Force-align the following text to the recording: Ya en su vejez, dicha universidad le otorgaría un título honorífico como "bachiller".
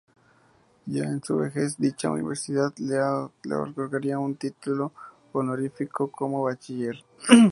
Ya 0.87 1.03
en 1.03 1.23
su 1.23 1.37
vejez, 1.37 1.77
dicha 1.77 2.09
universidad 2.09 2.73
le 2.79 2.99
otorgaría 3.55 4.17
un 4.17 4.33
título 4.33 4.91
honorífico 5.31 6.09
como 6.09 6.41
"bachiller". 6.41 6.95